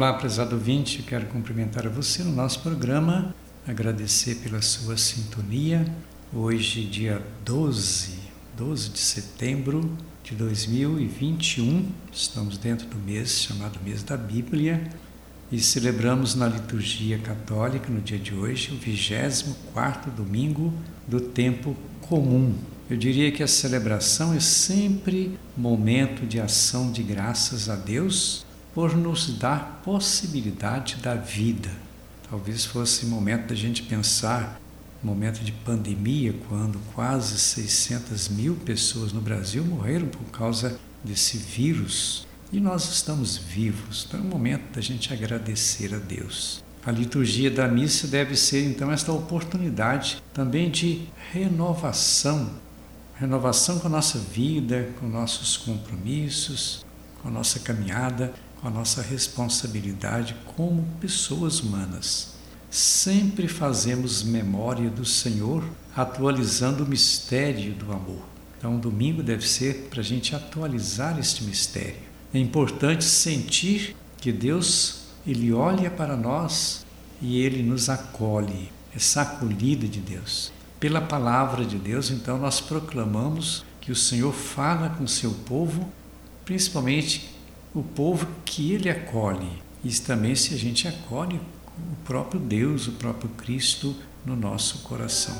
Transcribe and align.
Olá, 0.00 0.14
prezado 0.14 0.56
ouvinte, 0.56 1.02
quero 1.02 1.26
cumprimentar 1.26 1.86
você 1.90 2.22
no 2.24 2.32
nosso 2.32 2.60
programa, 2.60 3.34
agradecer 3.68 4.36
pela 4.36 4.62
sua 4.62 4.96
sintonia. 4.96 5.84
Hoje, 6.32 6.86
dia 6.86 7.22
12, 7.44 8.14
12 8.56 8.88
de 8.88 8.98
setembro 8.98 9.94
de 10.24 10.34
2021, 10.34 11.86
estamos 12.10 12.56
dentro 12.56 12.86
do 12.86 12.96
mês 12.96 13.42
chamado 13.42 13.78
Mês 13.84 14.02
da 14.02 14.16
Bíblia 14.16 14.82
e 15.52 15.60
celebramos 15.60 16.34
na 16.34 16.48
liturgia 16.48 17.18
católica 17.18 17.90
no 17.90 18.00
dia 18.00 18.18
de 18.18 18.34
hoje 18.34 18.72
o 18.72 18.76
24 18.78 20.10
domingo 20.12 20.72
do 21.06 21.20
tempo 21.20 21.76
comum. 22.00 22.54
Eu 22.88 22.96
diria 22.96 23.30
que 23.30 23.42
a 23.42 23.46
celebração 23.46 24.32
é 24.32 24.40
sempre 24.40 25.38
momento 25.54 26.24
de 26.26 26.40
ação 26.40 26.90
de 26.90 27.02
graças 27.02 27.68
a 27.68 27.76
Deus 27.76 28.48
por 28.74 28.96
nos 28.96 29.28
dar 29.38 29.80
possibilidade 29.84 30.96
da 30.96 31.14
vida. 31.14 31.70
Talvez 32.28 32.64
fosse 32.64 33.06
momento 33.06 33.48
da 33.48 33.54
gente 33.54 33.82
pensar, 33.82 34.60
momento 35.02 35.42
de 35.42 35.52
pandemia, 35.52 36.34
quando 36.48 36.78
quase 36.94 37.38
600 37.38 38.28
mil 38.28 38.54
pessoas 38.54 39.12
no 39.12 39.20
Brasil 39.20 39.64
morreram 39.64 40.06
por 40.06 40.24
causa 40.30 40.78
desse 41.02 41.36
vírus. 41.36 42.26
E 42.52 42.60
nós 42.60 42.90
estamos 42.90 43.36
vivos, 43.36 44.06
então 44.08 44.20
é 44.20 44.22
o 44.22 44.26
momento 44.26 44.74
da 44.74 44.80
gente 44.80 45.12
agradecer 45.12 45.94
a 45.94 45.98
Deus. 45.98 46.62
A 46.84 46.90
liturgia 46.90 47.50
da 47.50 47.68
missa 47.68 48.06
deve 48.06 48.36
ser 48.36 48.64
então 48.64 48.90
esta 48.90 49.12
oportunidade 49.12 50.22
também 50.32 50.70
de 50.70 51.08
renovação 51.32 52.50
renovação 53.20 53.78
com 53.78 53.86
a 53.86 53.90
nossa 53.90 54.18
vida, 54.18 54.88
com 54.98 55.06
nossos 55.06 55.58
compromissos, 55.58 56.82
com 57.20 57.28
a 57.28 57.30
nossa 57.30 57.58
caminhada 57.60 58.32
com 58.60 58.68
a 58.68 58.70
nossa 58.70 59.00
responsabilidade 59.02 60.36
como 60.56 60.86
pessoas 61.00 61.60
humanas. 61.60 62.34
Sempre 62.70 63.48
fazemos 63.48 64.22
memória 64.22 64.90
do 64.90 65.04
Senhor, 65.04 65.64
atualizando 65.96 66.84
o 66.84 66.86
mistério 66.86 67.74
do 67.74 67.92
amor. 67.92 68.22
Então, 68.58 68.78
domingo 68.78 69.22
deve 69.22 69.48
ser 69.48 69.88
para 69.90 70.00
a 70.00 70.04
gente 70.04 70.36
atualizar 70.36 71.18
este 71.18 71.42
mistério. 71.44 71.96
É 72.32 72.38
importante 72.38 73.04
sentir 73.04 73.96
que 74.18 74.30
Deus 74.30 75.00
ele 75.26 75.52
olha 75.52 75.90
para 75.90 76.16
nós 76.16 76.84
e 77.20 77.40
ele 77.40 77.62
nos 77.62 77.88
acolhe. 77.88 78.70
Essa 78.94 79.22
acolhida 79.22 79.88
de 79.88 80.00
Deus. 80.00 80.52
Pela 80.78 81.00
palavra 81.00 81.64
de 81.64 81.78
Deus, 81.78 82.10
então, 82.10 82.38
nós 82.38 82.60
proclamamos 82.60 83.64
que 83.80 83.90
o 83.90 83.96
Senhor 83.96 84.32
fala 84.32 84.90
com 84.90 85.04
o 85.04 85.08
seu 85.08 85.30
povo, 85.30 85.90
principalmente 86.44 87.30
o 87.74 87.82
povo 87.82 88.26
que 88.44 88.72
ele 88.72 88.88
acolhe. 88.88 89.62
Isso 89.84 90.02
também 90.02 90.34
se 90.34 90.54
a 90.54 90.56
gente 90.56 90.88
acolhe 90.88 91.36
o 91.36 91.96
próprio 92.04 92.40
Deus, 92.40 92.88
o 92.88 92.92
próprio 92.92 93.30
Cristo 93.30 93.94
no 94.24 94.36
nosso 94.36 94.80
coração. 94.80 95.34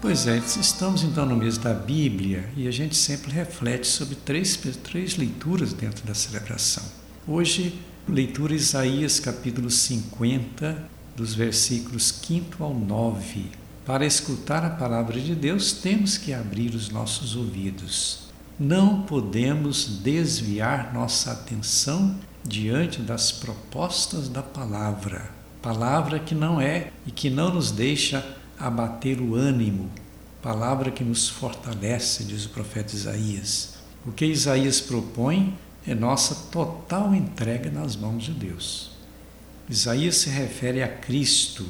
Pois 0.00 0.26
é, 0.26 0.38
estamos 0.38 1.02
então 1.02 1.26
no 1.26 1.36
mês 1.36 1.58
da 1.58 1.74
Bíblia 1.74 2.48
e 2.56 2.66
a 2.66 2.70
gente 2.70 2.96
sempre 2.96 3.30
reflete 3.30 3.86
sobre 3.86 4.14
três, 4.14 4.58
três 4.82 5.16
leituras 5.16 5.74
dentro 5.74 6.06
da 6.06 6.14
celebração. 6.14 6.84
Hoje, 7.26 7.78
leitura 8.08 8.54
Isaías 8.54 9.20
capítulo 9.20 9.70
50, 9.70 10.88
dos 11.14 11.34
versículos 11.34 12.08
5 12.24 12.64
ao 12.64 12.72
9. 12.72 13.67
Para 13.88 14.04
escutar 14.04 14.66
a 14.66 14.68
palavra 14.68 15.18
de 15.18 15.34
Deus, 15.34 15.72
temos 15.72 16.18
que 16.18 16.34
abrir 16.34 16.74
os 16.74 16.90
nossos 16.90 17.34
ouvidos. 17.34 18.18
Não 18.60 19.00
podemos 19.00 19.86
desviar 19.86 20.92
nossa 20.92 21.32
atenção 21.32 22.14
diante 22.44 23.00
das 23.00 23.32
propostas 23.32 24.28
da 24.28 24.42
palavra. 24.42 25.30
Palavra 25.62 26.18
que 26.18 26.34
não 26.34 26.60
é 26.60 26.92
e 27.06 27.10
que 27.10 27.30
não 27.30 27.54
nos 27.54 27.70
deixa 27.70 28.22
abater 28.58 29.22
o 29.22 29.34
ânimo. 29.34 29.88
Palavra 30.42 30.90
que 30.90 31.02
nos 31.02 31.30
fortalece, 31.30 32.24
diz 32.24 32.44
o 32.44 32.50
profeta 32.50 32.94
Isaías. 32.94 33.78
O 34.04 34.12
que 34.12 34.26
Isaías 34.26 34.82
propõe 34.82 35.56
é 35.86 35.94
nossa 35.94 36.34
total 36.52 37.14
entrega 37.14 37.70
nas 37.70 37.96
mãos 37.96 38.24
de 38.24 38.32
Deus. 38.32 38.90
Isaías 39.66 40.16
se 40.16 40.28
refere 40.28 40.82
a 40.82 40.88
Cristo, 40.88 41.64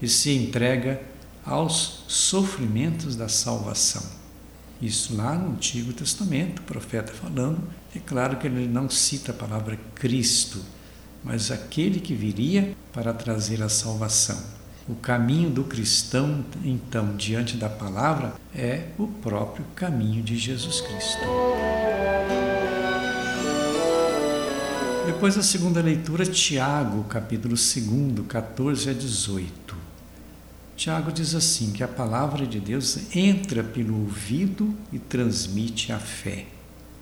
que 0.00 0.08
se 0.08 0.30
entrega 0.30 1.11
aos 1.44 2.04
sofrimentos 2.08 3.16
da 3.16 3.28
salvação. 3.28 4.02
Isso 4.80 5.16
lá 5.16 5.34
no 5.34 5.52
Antigo 5.52 5.92
Testamento, 5.92 6.60
o 6.60 6.64
profeta 6.64 7.12
falando, 7.12 7.62
é 7.94 7.98
claro 7.98 8.36
que 8.36 8.46
ele 8.46 8.66
não 8.66 8.90
cita 8.90 9.30
a 9.30 9.34
palavra 9.34 9.78
Cristo, 9.94 10.60
mas 11.22 11.50
aquele 11.50 12.00
que 12.00 12.14
viria 12.14 12.74
para 12.92 13.12
trazer 13.12 13.62
a 13.62 13.68
salvação. 13.68 14.42
O 14.88 14.96
caminho 14.96 15.48
do 15.48 15.62
cristão, 15.62 16.44
então, 16.64 17.16
diante 17.16 17.56
da 17.56 17.68
palavra, 17.68 18.34
é 18.52 18.88
o 18.98 19.06
próprio 19.06 19.64
caminho 19.76 20.22
de 20.22 20.36
Jesus 20.36 20.80
Cristo. 20.80 21.20
Depois 25.06 25.38
a 25.38 25.42
segunda 25.42 25.80
leitura, 25.80 26.26
Tiago, 26.26 27.04
capítulo 27.04 27.54
2, 27.54 28.26
14 28.26 28.90
a 28.90 28.92
18. 28.92 29.91
Tiago 30.82 31.12
diz 31.12 31.32
assim: 31.36 31.70
que 31.70 31.84
a 31.84 31.86
palavra 31.86 32.44
de 32.44 32.58
Deus 32.58 33.14
entra 33.14 33.62
pelo 33.62 34.00
ouvido 34.00 34.76
e 34.92 34.98
transmite 34.98 35.92
a 35.92 35.98
fé. 36.00 36.46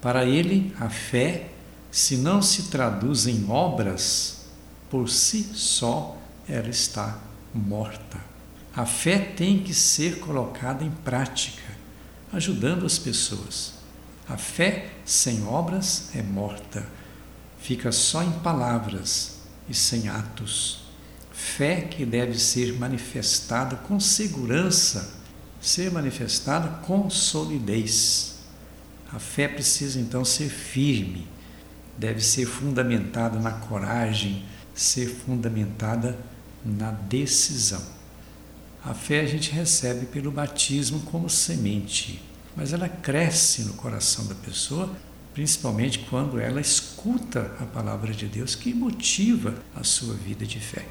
Para 0.02 0.26
ele, 0.26 0.70
a 0.78 0.90
fé, 0.90 1.48
se 1.90 2.18
não 2.18 2.42
se 2.42 2.64
traduz 2.64 3.26
em 3.26 3.50
obras, 3.50 4.44
por 4.90 5.08
si 5.08 5.42
só 5.54 6.18
ela 6.46 6.68
está 6.68 7.20
morta. 7.54 8.20
A 8.76 8.84
fé 8.84 9.18
tem 9.18 9.62
que 9.62 9.72
ser 9.72 10.18
colocada 10.18 10.84
em 10.84 10.90
prática, 10.90 11.72
ajudando 12.34 12.84
as 12.84 12.98
pessoas. 12.98 13.72
A 14.28 14.36
fé 14.36 14.90
sem 15.06 15.42
obras 15.46 16.10
é 16.14 16.22
morta, 16.22 16.86
fica 17.58 17.90
só 17.92 18.22
em 18.22 18.30
palavras 18.40 19.38
e 19.66 19.72
sem 19.72 20.06
atos. 20.10 20.89
Fé 21.42 21.80
que 21.80 22.04
deve 22.04 22.38
ser 22.38 22.78
manifestada 22.78 23.74
com 23.74 23.98
segurança, 23.98 25.14
ser 25.58 25.90
manifestada 25.90 26.68
com 26.86 27.08
solidez. 27.08 28.36
A 29.10 29.18
fé 29.18 29.48
precisa 29.48 29.98
então 29.98 30.22
ser 30.22 30.50
firme, 30.50 31.26
deve 31.96 32.20
ser 32.20 32.44
fundamentada 32.44 33.40
na 33.40 33.52
coragem, 33.52 34.44
ser 34.74 35.08
fundamentada 35.08 36.16
na 36.64 36.90
decisão. 36.90 37.82
A 38.84 38.92
fé 38.92 39.20
a 39.20 39.26
gente 39.26 39.50
recebe 39.50 40.06
pelo 40.06 40.30
batismo 40.30 41.00
como 41.00 41.28
semente, 41.28 42.22
mas 42.54 42.74
ela 42.74 42.88
cresce 42.88 43.62
no 43.62 43.72
coração 43.72 44.26
da 44.26 44.34
pessoa, 44.34 44.94
principalmente 45.32 46.00
quando 46.00 46.38
ela 46.38 46.60
escuta 46.60 47.56
a 47.58 47.64
palavra 47.64 48.12
de 48.12 48.26
Deus 48.26 48.54
que 48.54 48.74
motiva 48.74 49.54
a 49.74 49.82
sua 49.82 50.14
vida 50.14 50.44
de 50.46 50.60
fé. 50.60 50.84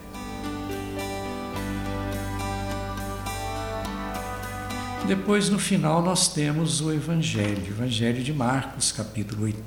Depois, 5.09 5.50
no 5.50 5.58
final, 5.58 6.03
nós 6.03 6.28
temos 6.28 6.81
o 6.81 6.92
Evangelho, 6.92 7.66
Evangelho 7.66 8.24
de 8.24 8.31
Marcos, 8.31 8.92
capítulo 8.92 9.46
8, 9.46 9.64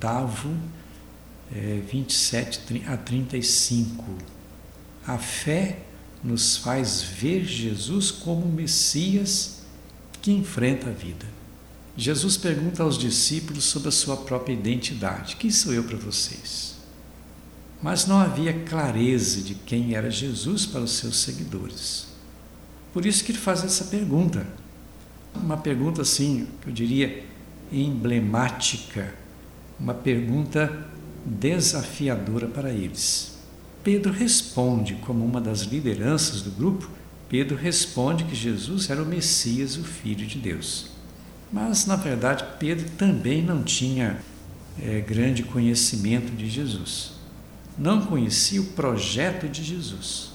é, 1.52 1.80
27 1.90 2.84
a 2.86 2.96
35. 2.96 4.04
A 5.04 5.18
fé 5.18 5.80
nos 6.22 6.56
faz 6.58 7.02
ver 7.02 7.44
Jesus 7.44 8.12
como 8.12 8.46
o 8.46 8.52
Messias 8.52 9.62
que 10.22 10.30
enfrenta 10.30 10.90
a 10.90 10.92
vida. 10.92 11.26
Jesus 11.96 12.36
pergunta 12.36 12.84
aos 12.84 12.96
discípulos 12.96 13.64
sobre 13.64 13.88
a 13.88 13.92
sua 13.92 14.16
própria 14.18 14.52
identidade: 14.52 15.34
Quem 15.34 15.50
sou 15.50 15.74
eu 15.74 15.82
para 15.82 15.96
vocês? 15.96 16.76
Mas 17.82 18.06
não 18.06 18.20
havia 18.20 18.52
clareza 18.60 19.40
de 19.40 19.56
quem 19.56 19.96
era 19.96 20.08
Jesus 20.08 20.66
para 20.66 20.82
os 20.82 20.92
seus 20.92 21.16
seguidores. 21.16 22.06
Por 22.92 23.04
isso 23.04 23.24
que 23.24 23.32
ele 23.32 23.38
faz 23.38 23.64
essa 23.64 23.86
pergunta 23.86 24.61
uma 25.34 25.56
pergunta 25.56 26.02
assim, 26.02 26.46
que 26.60 26.68
eu 26.68 26.72
diria 26.72 27.24
emblemática, 27.70 29.14
uma 29.78 29.94
pergunta 29.94 30.86
desafiadora 31.24 32.46
para 32.46 32.70
eles. 32.70 33.38
Pedro 33.82 34.12
responde, 34.12 34.94
como 34.94 35.24
uma 35.24 35.40
das 35.40 35.62
lideranças 35.62 36.42
do 36.42 36.50
grupo, 36.50 36.88
Pedro 37.28 37.56
responde 37.56 38.24
que 38.24 38.34
Jesus 38.34 38.90
era 38.90 39.02
o 39.02 39.06
Messias, 39.06 39.76
o 39.76 39.82
Filho 39.82 40.26
de 40.26 40.38
Deus. 40.38 40.86
Mas, 41.52 41.86
na 41.86 41.96
verdade, 41.96 42.44
Pedro 42.58 42.88
também 42.90 43.42
não 43.42 43.62
tinha 43.62 44.18
é, 44.80 45.00
grande 45.00 45.42
conhecimento 45.42 46.32
de 46.32 46.48
Jesus. 46.48 47.12
Não 47.78 48.06
conhecia 48.06 48.60
o 48.60 48.66
projeto 48.66 49.48
de 49.48 49.62
Jesus. 49.62 50.30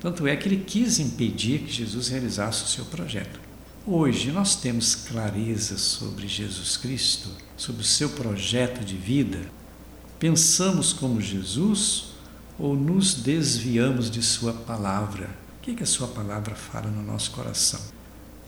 Tanto 0.00 0.26
é 0.26 0.36
que 0.36 0.48
ele 0.48 0.64
quis 0.64 0.98
impedir 0.98 1.60
que 1.60 1.72
Jesus 1.72 2.08
realizasse 2.08 2.64
o 2.64 2.68
seu 2.68 2.84
projeto. 2.84 3.49
Hoje 3.92 4.30
nós 4.30 4.54
temos 4.54 4.94
clareza 4.94 5.76
sobre 5.76 6.28
Jesus 6.28 6.76
Cristo, 6.76 7.28
sobre 7.56 7.82
o 7.82 7.84
seu 7.84 8.10
projeto 8.10 8.84
de 8.84 8.96
vida? 8.96 9.40
Pensamos 10.18 10.92
como 10.92 11.20
Jesus 11.20 12.12
ou 12.56 12.76
nos 12.76 13.14
desviamos 13.14 14.08
de 14.08 14.22
Sua 14.22 14.52
palavra? 14.52 15.28
O 15.58 15.62
que, 15.62 15.74
que 15.74 15.82
a 15.82 15.86
Sua 15.86 16.06
palavra 16.06 16.54
fala 16.54 16.88
no 16.88 17.02
nosso 17.02 17.32
coração? 17.32 17.80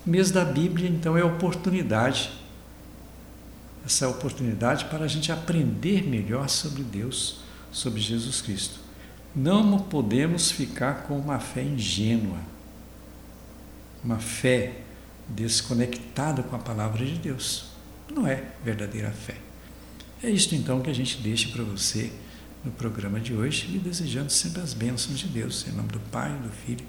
O 0.07 0.11
mês 0.11 0.31
da 0.31 0.45
Bíblia, 0.45 0.89
então, 0.89 1.19
é 1.19 1.25
oportunidade, 1.25 2.31
essa 3.85 4.09
oportunidade 4.09 4.85
para 4.85 5.05
a 5.05 5.09
gente 5.09 5.33
aprender 5.33 6.07
melhor 6.09 6.49
sobre 6.49 6.85
Deus, 6.85 7.41
sobre 7.73 8.01
Jesus 8.01 8.41
Cristo. 8.41 8.79
Não 9.35 9.79
podemos 9.79 10.53
ficar 10.53 11.03
com 11.03 11.19
uma 11.19 11.41
fé 11.41 11.65
ingênua, 11.65 12.39
uma 14.05 14.19
fé 14.19 14.83
desconectada 15.29 16.43
com 16.43 16.57
a 16.57 16.59
palavra 16.59 17.05
de 17.05 17.17
Deus. 17.17 17.67
Não 18.13 18.27
é 18.27 18.45
verdadeira 18.65 19.11
fé. 19.11 19.37
É 20.23 20.31
isto 20.31 20.55
então 20.55 20.81
que 20.81 20.91
a 20.91 20.95
gente 20.95 21.19
deixa 21.19 21.49
para 21.49 21.65
você 21.65 22.13
no 22.65 22.71
programa 22.71 23.19
de 23.19 23.35
hoje 23.35 23.69
e 23.75 23.79
desejando 23.79 24.31
sempre 24.31 24.63
as 24.63 24.73
bênçãos 24.73 25.19
de 25.19 25.27
Deus, 25.27 25.67
em 25.67 25.73
nome 25.73 25.89
do 25.89 26.01
Pai, 26.01 26.31
do 26.39 26.51
Filho 26.51 26.87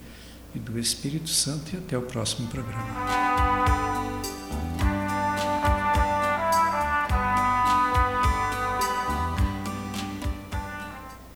e 0.53 0.59
do 0.59 0.77
Espírito 0.77 1.29
Santo 1.29 1.73
e 1.73 1.77
até 1.77 1.97
o 1.97 2.03
próximo 2.03 2.47
programa. 2.47 4.42